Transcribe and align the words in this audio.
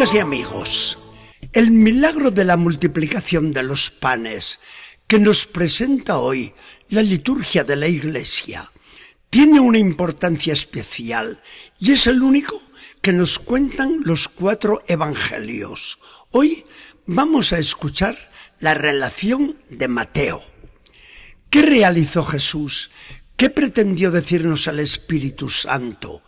Amigas 0.00 0.14
y 0.14 0.18
amigos, 0.18 0.98
el 1.52 1.70
milagro 1.72 2.30
de 2.30 2.46
la 2.46 2.56
multiplicación 2.56 3.52
de 3.52 3.62
los 3.62 3.90
panes 3.90 4.58
que 5.06 5.18
nos 5.18 5.44
presenta 5.44 6.16
hoy 6.16 6.54
la 6.88 7.02
liturgia 7.02 7.64
de 7.64 7.76
la 7.76 7.86
Iglesia 7.86 8.72
tiene 9.28 9.60
una 9.60 9.76
importancia 9.76 10.54
especial 10.54 11.42
y 11.78 11.92
es 11.92 12.06
el 12.06 12.22
único 12.22 12.62
que 13.02 13.12
nos 13.12 13.38
cuentan 13.38 13.98
los 14.02 14.28
cuatro 14.28 14.82
evangelios. 14.88 15.98
Hoy 16.30 16.64
vamos 17.04 17.52
a 17.52 17.58
escuchar 17.58 18.16
la 18.58 18.72
relación 18.72 19.58
de 19.68 19.88
Mateo. 19.88 20.42
¿Qué 21.50 21.60
realizó 21.60 22.24
Jesús? 22.24 22.90
¿Qué 23.36 23.50
pretendió 23.50 24.10
decirnos 24.10 24.66
al 24.66 24.80
Espíritu 24.80 25.50
Santo? 25.50 26.22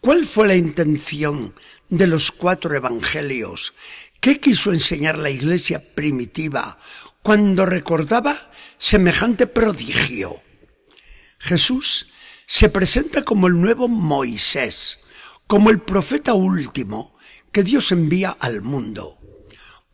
¿Cuál 0.00 0.26
fue 0.26 0.46
la 0.46 0.54
intención 0.54 1.54
de 1.88 2.06
los 2.06 2.30
cuatro 2.30 2.74
evangelios? 2.74 3.74
¿Qué 4.20 4.38
quiso 4.38 4.72
enseñar 4.72 5.18
la 5.18 5.30
iglesia 5.30 5.94
primitiva 5.94 6.78
cuando 7.22 7.66
recordaba 7.66 8.50
semejante 8.78 9.48
prodigio? 9.48 10.40
Jesús 11.38 12.08
se 12.46 12.68
presenta 12.68 13.24
como 13.24 13.48
el 13.48 13.60
nuevo 13.60 13.88
Moisés, 13.88 15.00
como 15.48 15.68
el 15.70 15.80
profeta 15.80 16.32
último 16.32 17.16
que 17.50 17.64
Dios 17.64 17.90
envía 17.90 18.30
al 18.30 18.62
mundo. 18.62 19.18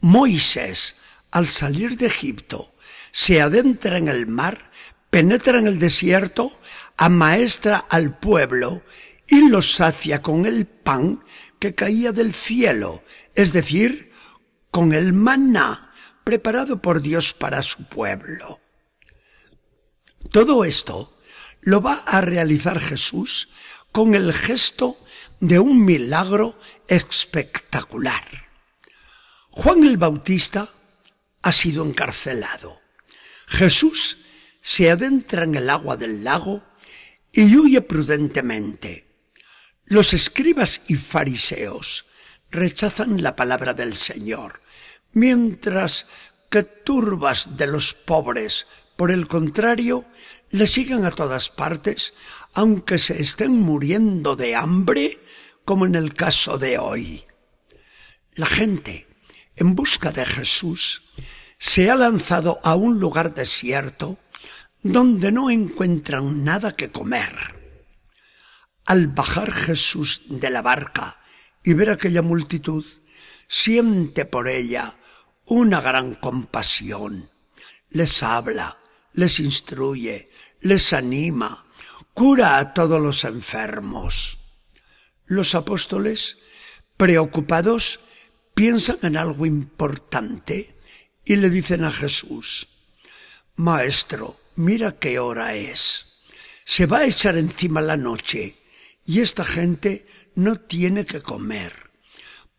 Moisés, 0.00 0.96
al 1.30 1.46
salir 1.46 1.96
de 1.96 2.06
Egipto, 2.06 2.74
se 3.10 3.40
adentra 3.40 3.96
en 3.96 4.08
el 4.08 4.26
mar, 4.26 4.70
penetra 5.08 5.58
en 5.58 5.66
el 5.66 5.78
desierto, 5.78 6.58
amaestra 6.96 7.78
al 7.88 8.18
pueblo 8.18 8.82
y 9.26 9.48
los 9.48 9.74
sacia 9.74 10.22
con 10.22 10.46
el 10.46 10.66
pan 10.66 11.24
que 11.58 11.74
caía 11.74 12.12
del 12.12 12.34
cielo, 12.34 13.02
es 13.34 13.52
decir, 13.52 14.12
con 14.70 14.92
el 14.92 15.12
maná 15.12 15.92
preparado 16.24 16.80
por 16.82 17.00
Dios 17.00 17.32
para 17.32 17.62
su 17.62 17.84
pueblo. 17.84 18.60
Todo 20.30 20.64
esto 20.64 21.16
lo 21.60 21.80
va 21.80 22.02
a 22.06 22.20
realizar 22.20 22.80
Jesús 22.80 23.48
con 23.92 24.14
el 24.14 24.32
gesto 24.32 24.98
de 25.40 25.58
un 25.58 25.84
milagro 25.84 26.58
espectacular. 26.88 28.24
Juan 29.50 29.84
el 29.84 29.96
Bautista 29.96 30.68
ha 31.42 31.52
sido 31.52 31.84
encarcelado. 31.84 32.80
Jesús 33.46 34.18
se 34.60 34.90
adentra 34.90 35.44
en 35.44 35.54
el 35.54 35.70
agua 35.70 35.96
del 35.96 36.24
lago 36.24 36.64
y 37.32 37.56
huye 37.56 37.80
prudentemente. 37.82 39.03
Los 39.86 40.14
escribas 40.14 40.82
y 40.88 40.94
fariseos 40.96 42.06
rechazan 42.50 43.22
la 43.22 43.36
palabra 43.36 43.74
del 43.74 43.94
Señor, 43.94 44.62
mientras 45.12 46.06
que 46.50 46.62
turbas 46.62 47.56
de 47.56 47.66
los 47.66 47.92
pobres, 47.92 48.66
por 48.96 49.10
el 49.10 49.28
contrario, 49.28 50.06
le 50.50 50.66
siguen 50.66 51.04
a 51.04 51.10
todas 51.10 51.50
partes, 51.50 52.14
aunque 52.54 52.98
se 52.98 53.20
estén 53.20 53.52
muriendo 53.52 54.36
de 54.36 54.54
hambre, 54.54 55.20
como 55.64 55.84
en 55.84 55.96
el 55.96 56.14
caso 56.14 56.58
de 56.58 56.78
hoy. 56.78 57.24
La 58.34 58.46
gente, 58.46 59.06
en 59.56 59.74
busca 59.74 60.12
de 60.12 60.24
Jesús, 60.24 61.12
se 61.58 61.90
ha 61.90 61.94
lanzado 61.94 62.58
a 62.62 62.74
un 62.74 63.00
lugar 63.00 63.34
desierto 63.34 64.18
donde 64.82 65.32
no 65.32 65.50
encuentran 65.50 66.44
nada 66.44 66.74
que 66.76 66.90
comer. 66.90 67.63
Al 68.86 69.08
bajar 69.08 69.50
Jesús 69.50 70.22
de 70.28 70.50
la 70.50 70.60
barca 70.60 71.20
y 71.62 71.72
ver 71.72 71.90
aquella 71.90 72.22
multitud, 72.22 72.84
siente 73.48 74.24
por 74.24 74.48
ella 74.48 74.98
una 75.46 75.80
gran 75.80 76.14
compasión. 76.14 77.30
Les 77.90 78.22
habla, 78.22 78.78
les 79.12 79.40
instruye, 79.40 80.30
les 80.60 80.92
anima, 80.92 81.66
cura 82.12 82.58
a 82.58 82.74
todos 82.74 83.00
los 83.00 83.24
enfermos. 83.24 84.38
Los 85.26 85.54
apóstoles, 85.54 86.38
preocupados, 86.96 88.00
piensan 88.54 88.98
en 89.02 89.16
algo 89.16 89.46
importante 89.46 90.76
y 91.24 91.36
le 91.36 91.48
dicen 91.48 91.84
a 91.84 91.90
Jesús, 91.90 92.68
Maestro, 93.56 94.38
mira 94.56 94.92
qué 94.92 95.18
hora 95.18 95.54
es. 95.54 96.22
Se 96.64 96.86
va 96.86 96.98
a 96.98 97.06
echar 97.06 97.36
encima 97.36 97.80
la 97.80 97.96
noche 97.96 98.56
y 99.04 99.20
esta 99.20 99.44
gente 99.44 100.06
no 100.34 100.60
tiene 100.60 101.04
que 101.04 101.20
comer. 101.20 101.90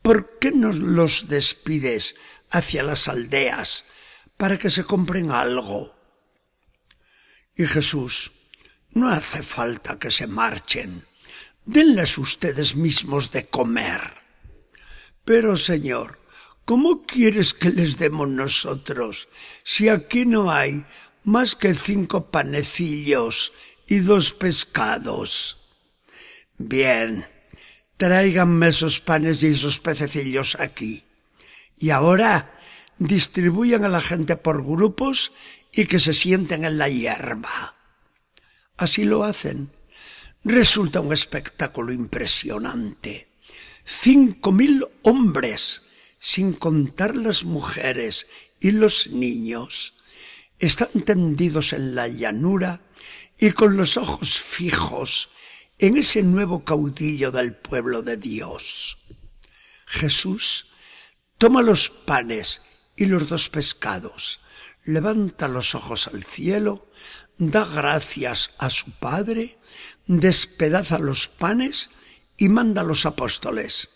¿Por 0.02 0.38
qué 0.40 0.52
no 0.52 0.72
los 0.72 1.28
despides 1.28 2.16
hacia 2.52 2.84
las 2.84 3.08
aldeas 3.08 3.86
para 4.38 4.58
que 4.58 4.70
se 4.70 4.84
compren 4.84 5.32
algo? 5.32 5.96
Y 7.56 7.66
Jesús, 7.66 8.32
no 8.92 9.10
hace 9.10 9.44
falta 9.44 9.98
que 9.98 10.12
se 10.12 10.28
marchen. 10.28 11.06
Denles 11.66 12.18
ustedes 12.18 12.76
mismos 12.76 13.32
de 13.32 13.48
comer. 13.48 14.02
Pero, 15.24 15.58
Señor, 15.58 16.20
¿cómo 16.66 17.04
quieres 17.06 17.54
que 17.56 17.72
les 17.72 17.98
demos 17.98 18.30
nosotros 18.30 19.28
si 19.64 19.90
aquí 19.90 20.26
no 20.26 20.52
hay 20.52 20.86
más 21.24 21.56
que 21.56 21.74
cinco 21.74 22.30
panecillos 22.30 23.52
y 23.88 24.00
dos 24.00 24.32
pescados? 24.32 25.65
Bien, 26.58 27.28
tráiganme 27.98 28.70
esos 28.70 29.02
panes 29.02 29.44
y 29.44 29.48
esos 29.48 29.80
pececillos 29.80 30.58
aquí. 30.60 31.04
Y 31.78 31.90
ahora 31.90 32.58
distribuyan 32.98 33.84
a 33.84 33.90
la 33.90 34.00
gente 34.02 34.38
por 34.38 34.64
grupos 34.64 35.34
y 35.74 35.86
que 35.86 36.00
se 36.00 36.14
sienten 36.14 36.64
en 36.64 36.78
la 36.78 36.88
hierba. 36.88 37.76
Así 38.78 39.04
lo 39.04 39.26
hacen. 39.26 39.72
Resulta 40.44 41.02
un 41.02 41.12
espectáculo 41.12 41.92
impresionante. 41.92 43.28
Cinco 43.84 44.52
mil 44.52 44.88
hombres, 45.04 45.84
sin 46.20 46.54
contar 46.54 47.18
las 47.18 47.44
mujeres 47.44 48.28
y 48.62 48.72
los 48.72 49.08
niños, 49.08 49.94
están 50.60 51.02
tendidos 51.02 51.74
en 51.74 51.96
la 51.96 52.08
llanura 52.08 52.82
y 53.38 53.52
con 53.52 53.76
los 53.76 53.98
ojos 53.98 54.40
fijos 54.40 55.30
en 55.78 55.97
ese 55.97 56.24
nuevo 56.24 56.63
caudillo 56.63 57.31
del 57.31 57.53
pueblo 57.53 58.02
de 58.02 58.18
Dios. 58.18 58.97
Jesús 59.86 60.68
toma 61.38 61.62
los 61.62 61.90
panes 61.90 62.62
y 62.96 63.06
los 63.06 63.28
dos 63.28 63.50
pescados, 63.50 64.40
levanta 64.84 65.47
los 65.47 65.75
ojos 65.75 66.08
al 66.08 66.24
cielo, 66.24 66.90
da 67.38 67.66
gracias 67.66 68.52
a 68.58 68.69
su 68.69 68.91
Padre, 68.91 69.58
despedaza 70.08 70.97
los 70.97 71.28
panes 71.28 71.90
y 72.38 72.50
manda 72.50 72.81
a 72.81 72.85
los 72.85 73.06
apóstoles. 73.06 73.90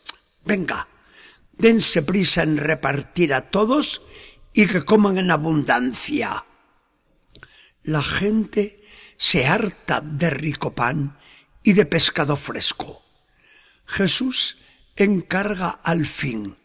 Venga, 0.45 0.87
dense 1.53 2.01
prisa 2.01 2.43
en 2.43 2.57
repartir 2.57 3.33
a 3.33 3.49
todos 3.49 4.01
y 4.53 4.67
que 4.67 4.83
coman 4.83 5.17
en 5.17 5.31
abundancia. 5.31 6.45
La 7.83 8.01
gente 8.03 8.83
se 9.17 9.47
harta 9.47 10.01
de 10.01 10.29
rico 10.29 10.75
pan 10.75 11.17
y 11.63 11.73
de 11.73 11.85
pescado 11.85 12.37
fresco. 12.37 13.03
Jesús 13.85 14.57
encarga 14.95 15.69
al 15.69 16.05
fin, 16.05 16.57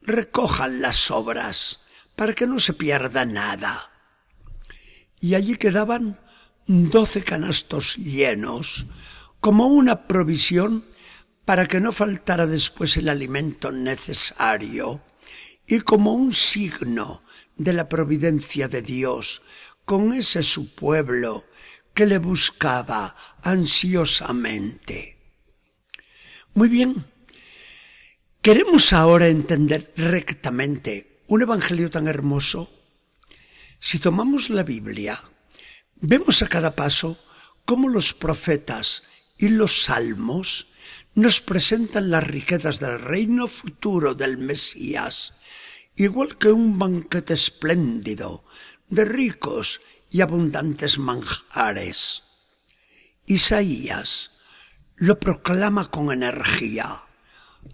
recojan 0.00 0.82
las 0.82 0.96
sobras 0.96 1.80
para 2.16 2.34
que 2.34 2.46
no 2.46 2.60
se 2.60 2.74
pierda 2.74 3.24
nada. 3.24 3.90
Y 5.20 5.34
allí 5.34 5.56
quedaban 5.56 6.20
doce 6.66 7.22
canastos 7.22 7.96
llenos, 7.96 8.86
como 9.40 9.66
una 9.66 10.06
provisión 10.06 10.84
para 11.44 11.66
que 11.66 11.80
no 11.80 11.92
faltara 11.92 12.46
después 12.46 12.96
el 12.96 13.08
alimento 13.08 13.72
necesario 13.72 15.02
y 15.66 15.80
como 15.80 16.12
un 16.14 16.32
signo 16.32 17.22
de 17.56 17.72
la 17.72 17.88
providencia 17.88 18.68
de 18.68 18.82
Dios 18.82 19.42
con 19.84 20.12
ese 20.12 20.42
su 20.42 20.74
pueblo 20.74 21.44
que 21.94 22.06
le 22.06 22.18
buscaba 22.18 23.16
ansiosamente. 23.42 25.18
Muy 26.54 26.68
bien, 26.68 27.04
¿queremos 28.40 28.92
ahora 28.92 29.28
entender 29.28 29.92
rectamente 29.96 31.22
un 31.28 31.42
evangelio 31.42 31.90
tan 31.90 32.08
hermoso? 32.08 32.70
Si 33.80 33.98
tomamos 33.98 34.50
la 34.50 34.62
Biblia, 34.62 35.22
vemos 35.96 36.42
a 36.42 36.48
cada 36.48 36.76
paso 36.76 37.18
cómo 37.64 37.88
los 37.88 38.14
profetas 38.14 39.02
y 39.38 39.48
los 39.48 39.84
salmos 39.84 40.68
nos 41.14 41.40
presentan 41.40 42.10
las 42.10 42.24
riquezas 42.24 42.80
del 42.80 43.00
reino 43.00 43.48
futuro 43.48 44.14
del 44.14 44.38
Mesías, 44.38 45.34
igual 45.96 46.38
que 46.38 46.48
un 46.48 46.78
banquete 46.78 47.34
espléndido 47.34 48.44
de 48.88 49.04
ricos 49.04 49.80
y 50.12 50.20
abundantes 50.20 50.98
manjares. 50.98 52.22
Isaías 53.24 54.32
lo 54.96 55.18
proclama 55.18 55.90
con 55.90 56.12
energía. 56.12 56.86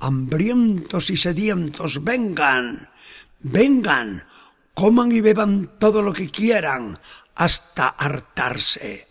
hambrientos 0.01 1.09
y 1.11 1.17
sedientos, 1.17 2.05
vengan, 2.05 2.91
vengan, 3.41 4.25
coman 4.75 5.11
y 5.11 5.23
beban 5.23 5.79
todo 5.79 6.03
lo 6.03 6.13
que 6.13 6.31
quieran 6.31 6.97
hasta 7.35 7.89
hartarse. 7.89 9.09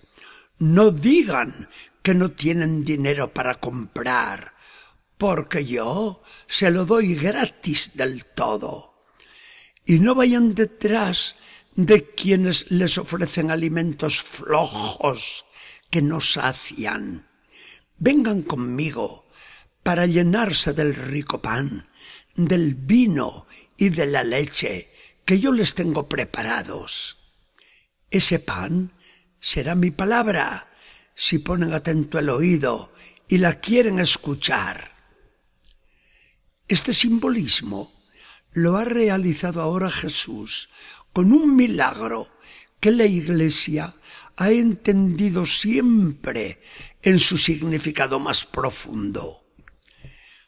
No 0.59 0.91
digan 0.91 1.67
que 2.03 2.13
no 2.13 2.31
tienen 2.31 2.83
dinero 2.83 3.33
para 3.33 3.55
comprar, 3.55 4.53
porque 5.17 5.65
yo 5.65 6.21
se 6.45 6.69
lo 6.69 6.85
doy 6.85 7.15
gratis 7.15 7.97
del 7.97 8.23
todo. 8.23 9.03
Y 9.83 9.99
no 9.99 10.13
vayan 10.13 10.53
detrás 10.53 11.35
de 11.77 12.09
quienes 12.15 12.71
les 12.71 12.97
ofrecen 12.97 13.51
alimentos 13.51 14.23
flojos 14.23 15.45
que 15.91 16.01
no 16.01 16.19
sacian. 16.19 17.29
Vengan 17.99 18.41
conmigo 18.41 19.29
para 19.83 20.07
llenarse 20.07 20.73
del 20.73 20.95
rico 20.95 21.39
pan, 21.39 21.87
del 22.35 22.73
vino 22.73 23.45
y 23.77 23.89
de 23.89 24.07
la 24.07 24.23
leche 24.23 24.91
que 25.23 25.39
yo 25.39 25.53
les 25.53 25.75
tengo 25.75 26.09
preparados. 26.09 27.17
Ese 28.09 28.39
pan 28.39 28.93
será 29.39 29.75
mi 29.75 29.91
palabra 29.91 30.73
si 31.13 31.37
ponen 31.37 31.73
atento 31.73 32.17
el 32.17 32.29
oído 32.29 32.91
y 33.27 33.37
la 33.37 33.59
quieren 33.59 33.99
escuchar. 33.99 34.93
Este 36.67 36.91
simbolismo 36.91 37.93
lo 38.51 38.77
ha 38.77 38.85
realizado 38.85 39.61
ahora 39.61 39.91
Jesús 39.91 40.69
con 41.17 41.33
un 41.33 41.55
milagro 41.55 42.29
que 42.79 42.91
la 42.91 43.07
Iglesia 43.07 43.95
ha 44.35 44.51
entendido 44.51 45.47
siempre 45.47 46.61
en 47.01 47.17
su 47.17 47.39
significado 47.39 48.19
más 48.19 48.45
profundo. 48.45 49.43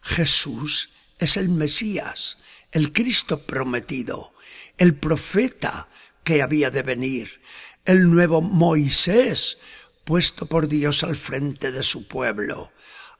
Jesús 0.03 0.91
es 1.17 1.37
el 1.37 1.49
Mesías, 1.49 2.37
el 2.71 2.93
Cristo 2.93 3.47
prometido, 3.47 4.35
el 4.77 4.93
profeta 4.93 5.89
que 6.23 6.43
había 6.43 6.69
de 6.69 6.83
venir, 6.83 7.41
el 7.83 8.07
nuevo 8.11 8.39
Moisés, 8.43 9.57
puesto 10.05 10.45
por 10.45 10.67
Dios 10.67 11.03
al 11.03 11.15
frente 11.15 11.71
de 11.71 11.81
su 11.81 12.07
pueblo, 12.07 12.71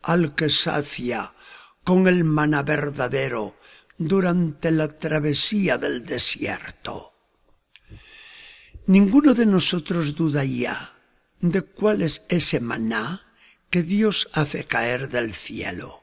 al 0.04 0.36
que 0.36 0.52
sacia 0.52 1.34
con 1.84 2.07
el 2.07 2.25
maná 2.25 2.62
verdadero 2.62 3.57
durante 3.98 4.69
la 4.69 4.88
travesía 4.88 5.80
del 5.80 6.06
desierto. 6.06 7.16
Ninguno 8.90 9.36
de 9.36 9.46
nosotros 9.46 10.16
duda 10.16 10.44
ya 10.44 10.96
de 11.42 11.62
cuál 11.62 12.02
es 12.02 12.24
ese 12.28 12.60
maná 12.60 13.22
que 13.70 13.84
Dios 13.84 14.30
hace 14.34 14.66
caer 14.66 15.10
del 15.10 15.36
cielo. 15.36 16.02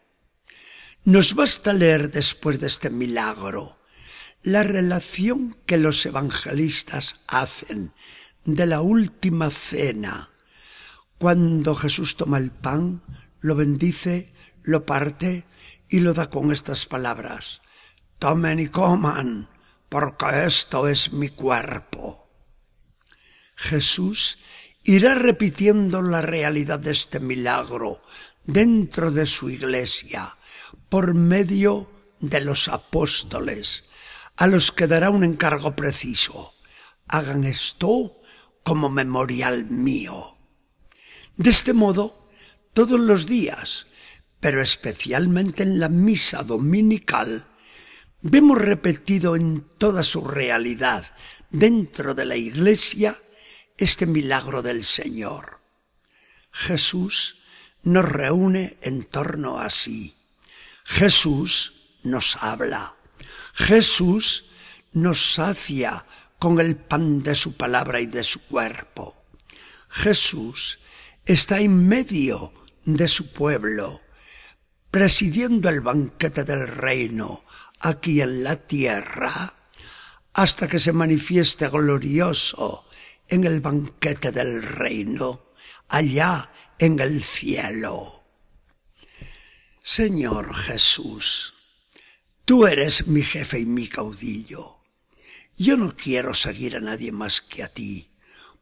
Nos 1.03 1.35
basta 1.35 1.73
leer 1.73 2.13
después 2.13 2.61
de 2.61 2.69
este 2.69 2.91
milagro 2.91 3.77
la 4.45 4.63
relación 4.63 5.57
que 5.67 5.79
los 5.79 6.07
evangelistas 6.07 7.19
hacen 7.27 7.93
de 8.45 8.67
la 8.67 8.83
última 8.83 9.51
cena, 9.51 10.31
cuando 11.19 11.75
Jesús 11.75 12.17
toma 12.17 12.39
el 12.39 12.53
pan, 12.53 13.03
lo 13.41 13.57
bendice, 13.57 14.33
lo 14.63 14.87
parte 14.87 15.45
y 15.89 15.99
lo 15.99 16.15
da 16.15 16.31
con 16.31 16.53
estas 16.53 16.87
palabras. 16.87 17.63
Tomen 18.21 18.61
y 18.61 18.69
coman, 18.69 19.49
porque 19.89 20.47
esto 20.47 20.87
es 20.87 21.13
mi 21.13 21.31
cuerpo. 21.31 22.26
Jesús 23.57 24.39
irá 24.85 25.15
repitiendo 25.15 26.03
la 26.03 26.21
realidad 26.21 26.79
de 26.79 26.93
este 26.93 27.19
milagro 27.19 28.03
dentro 28.45 29.11
de 29.11 29.27
su 29.27 29.51
iglesia 29.51 30.37
por 30.89 31.15
medio 31.15 31.91
de 32.21 32.41
los 32.41 32.69
apóstoles, 32.69 33.85
a 34.37 34.47
los 34.47 34.71
que 34.71 34.87
dará 34.87 35.11
un 35.11 35.25
encargo 35.25 35.75
preciso. 35.75 36.55
Hagan 37.09 37.45
esto 37.45 38.21
como 38.63 38.91
memorial 38.91 39.67
mío. 39.71 40.37
De 41.37 41.51
este 41.51 41.73
modo, 41.73 42.29
todos 42.73 43.01
los 43.01 43.27
días, 43.27 43.87
pero 44.39 44.61
especialmente 44.61 45.63
en 45.63 45.81
la 45.81 45.89
misa 45.89 46.43
dominical, 46.43 47.47
vemos 48.23 48.59
repetido 48.59 49.35
en 49.35 49.65
toda 49.79 50.03
su 50.03 50.23
realidad 50.23 51.05
dentro 51.51 52.15
de 52.15 52.25
la 52.25 52.37
iglesia 52.37 53.17
este 53.79 54.07
milagro 54.07 54.63
del 54.63 54.85
Señor. 54.85 55.61
Jesús 56.53 57.43
nos 57.83 58.05
reúne 58.05 58.79
en 58.83 59.05
torno 59.05 59.59
a 59.59 59.71
sí. 59.71 60.17
Jesús 60.85 61.95
nos 62.03 62.37
habla. 62.43 62.97
Jesús 63.55 64.47
nos 64.93 65.35
sacia 65.35 66.07
con 66.39 66.61
el 66.61 66.77
pan 66.77 67.21
de 67.21 67.35
su 67.35 67.57
palabra 67.57 68.01
y 68.01 68.07
de 68.07 68.25
su 68.25 68.41
cuerpo. 68.41 69.23
Jesús 69.89 70.79
está 71.25 71.61
en 71.61 71.87
medio 71.87 72.53
de 72.85 73.09
su 73.09 73.33
pueblo, 73.33 74.01
presidiendo 74.91 75.69
el 75.69 75.81
banquete 75.81 76.45
del 76.45 76.69
reino 76.69 77.45
aquí 77.81 78.21
en 78.21 78.45
la 78.45 78.57
tierra, 78.57 79.55
hasta 80.33 80.69
que 80.69 80.79
se 80.79 80.93
manifieste 80.93 81.69
glorioso 81.69 82.86
en 83.29 83.45
el 83.45 83.61
banquete 83.61 84.33
del 84.33 84.63
reino, 84.63 85.53
allá 85.89 86.51
en 86.79 86.99
el 87.01 87.23
cielo. 87.23 88.25
Señor 89.83 90.55
Jesús, 90.55 91.55
tú 92.45 92.67
eres 92.67 93.07
mi 93.07 93.23
jefe 93.23 93.61
y 93.61 93.67
mi 93.67 93.87
caudillo. 93.87 94.81
Yo 95.57 95.77
no 95.77 95.97
quiero 95.97 96.35
seguir 96.35 96.77
a 96.77 96.81
nadie 96.81 97.13
más 97.13 97.41
que 97.41 97.63
a 97.63 97.69
ti, 97.69 98.11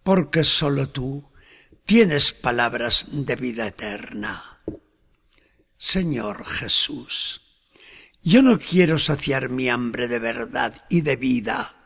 porque 0.02 0.44
solo 0.44 0.88
tú 0.88 1.32
tienes 1.84 2.32
palabras 2.32 3.08
de 3.10 3.36
vida 3.36 3.66
eterna. 3.66 4.60
Señor 5.76 6.44
Jesús, 6.44 7.42
yo 8.22 8.42
no 8.42 8.58
quiero 8.58 8.98
saciar 8.98 9.50
mi 9.50 9.68
hambre 9.68 10.08
de 10.08 10.18
verdad 10.18 10.82
y 10.88 11.02
de 11.02 11.16
vida, 11.16 11.76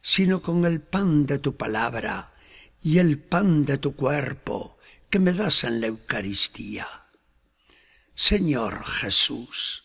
sino 0.00 0.42
con 0.42 0.64
el 0.64 0.80
pan 0.80 1.26
de 1.26 1.38
tu 1.38 1.56
palabra 1.56 2.34
y 2.82 2.98
el 2.98 3.18
pan 3.18 3.64
de 3.64 3.78
tu 3.78 3.94
cuerpo 3.94 4.78
que 5.10 5.18
me 5.18 5.32
das 5.32 5.64
en 5.64 5.80
la 5.80 5.88
Eucaristía. 5.88 6.86
Señor 8.14 8.84
Jesús, 8.84 9.84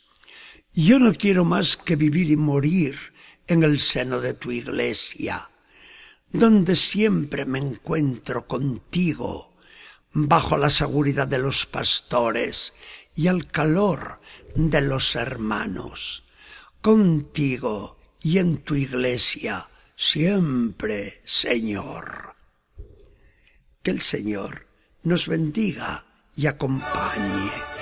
yo 0.74 1.00
no 1.00 1.14
quiero 1.14 1.46
más 1.46 1.78
que 1.78 1.96
vivir 1.96 2.30
y 2.30 2.38
morir 2.38 2.98
en 3.48 3.64
el 3.64 3.80
seno 3.80 4.20
de 4.20 4.34
tu 4.34 4.52
iglesia, 4.52 5.50
donde 6.32 6.76
siempre 6.76 7.46
me 7.46 7.60
encuentro 7.60 8.48
contigo, 8.48 9.56
bajo 10.12 10.58
la 10.58 10.70
seguridad 10.70 11.28
de 11.28 11.40
los 11.40 11.66
pastores 11.66 12.74
y 13.16 13.28
al 13.28 13.48
calor 13.48 14.20
de 14.56 14.82
los 14.82 15.16
hermanos, 15.16 16.24
contigo 16.82 17.98
y 18.22 18.40
en 18.40 18.58
tu 18.58 18.76
iglesia, 18.76 19.70
siempre, 19.96 21.22
Señor. 21.24 22.36
Que 23.82 23.92
el 23.92 24.02
Señor 24.02 24.68
nos 25.04 25.28
bendiga 25.28 26.06
y 26.36 26.48
acompañe. 26.48 27.75